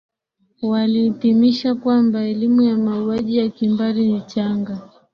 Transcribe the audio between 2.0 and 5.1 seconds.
elimu ya mauaji ya kimbari ni changa